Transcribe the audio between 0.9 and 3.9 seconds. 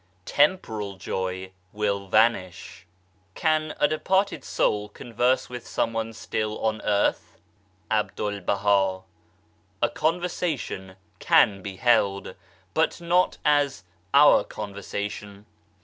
joy will vanish/' 11 Can a